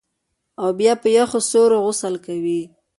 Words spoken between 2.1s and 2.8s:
کوي